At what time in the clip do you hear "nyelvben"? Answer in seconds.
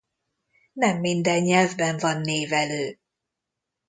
1.43-1.97